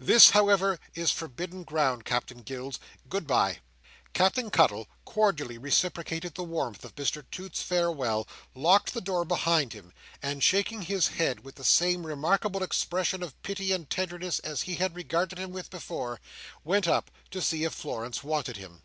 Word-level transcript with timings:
This, 0.00 0.30
however, 0.30 0.80
is 0.96 1.12
forbidden 1.12 1.62
ground. 1.62 2.04
Captain 2.04 2.42
Gills, 2.42 2.80
goodbye!" 3.08 3.58
Captain 4.14 4.50
Cuttle 4.50 4.88
cordially 5.04 5.58
reciprocating 5.58 6.32
the 6.34 6.42
warmth 6.42 6.84
of 6.84 6.96
Mr 6.96 7.22
Toots's 7.30 7.62
farewell, 7.62 8.26
locked 8.52 8.94
the 8.94 9.00
door 9.00 9.24
behind 9.24 9.74
him, 9.74 9.92
and 10.20 10.42
shaking 10.42 10.82
his 10.82 11.06
head 11.06 11.44
with 11.44 11.54
the 11.54 11.62
same 11.64 12.04
remarkable 12.04 12.64
expression 12.64 13.22
of 13.22 13.40
pity 13.44 13.70
and 13.70 13.88
tenderness 13.88 14.40
as 14.40 14.62
he 14.62 14.74
had 14.74 14.96
regarded 14.96 15.38
him 15.38 15.52
with 15.52 15.70
before, 15.70 16.20
went 16.64 16.88
up 16.88 17.08
to 17.30 17.40
see 17.40 17.62
if 17.62 17.72
Florence 17.72 18.24
wanted 18.24 18.56
him. 18.56 18.82